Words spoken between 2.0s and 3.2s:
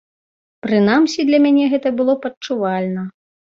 было б адчувальна.